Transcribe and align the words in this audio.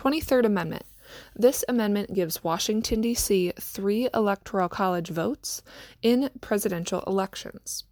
23rd 0.00 0.46
Amendment. 0.46 0.84
This 1.36 1.62
amendment 1.68 2.14
gives 2.14 2.42
Washington, 2.42 3.02
D.C. 3.02 3.52
three 3.60 4.08
electoral 4.14 4.70
college 4.70 5.10
votes 5.10 5.62
in 6.00 6.30
presidential 6.40 7.04
elections. 7.06 7.84